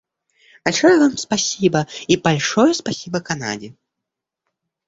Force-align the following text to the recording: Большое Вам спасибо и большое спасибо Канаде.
Большое 0.65 0.97
Вам 0.97 1.15
спасибо 1.15 1.85
и 2.07 2.17
большое 2.17 2.73
спасибо 2.73 3.19
Канаде. 3.21 3.75